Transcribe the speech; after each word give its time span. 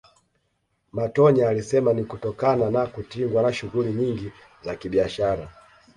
Matonya 0.91 1.49
alisema 1.49 1.93
ni 1.93 2.03
kutokana 2.03 2.71
na 2.71 2.85
kutingwa 2.85 3.41
na 3.43 3.53
shughuli 3.53 3.93
nyingi 3.93 4.31
za 4.63 4.75
kibiashara 4.75 5.51